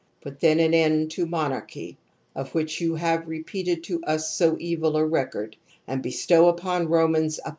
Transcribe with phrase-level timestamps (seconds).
[0.21, 1.95] Put then an end to monarchy,
[2.35, 7.29] of which you have repeated to us so evil a record; and bestow 541 ia
[7.29, 7.47] = CAP.